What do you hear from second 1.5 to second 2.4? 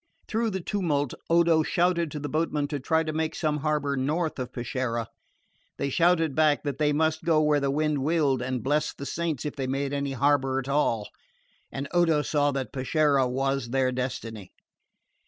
shouted to the